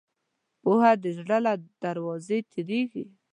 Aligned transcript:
پوهه 0.61 0.91
د 1.03 1.05
زړه 1.17 1.37
له 1.45 1.53
دروازې 1.83 2.37
تېرېږي. 2.51 3.05